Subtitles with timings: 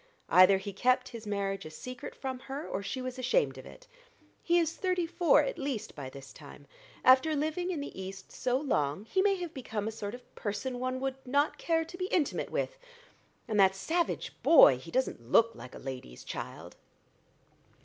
[0.29, 3.85] Either he kept his marriage a secret from her, or she was ashamed of it.
[4.41, 6.65] He is thirty four at least by this time.
[7.05, 10.79] After living in the East so long he may have become a sort of person
[10.79, 12.79] one would not care to be intimate with,
[13.47, 16.75] and that savage boy he doesn't look like a lady's child."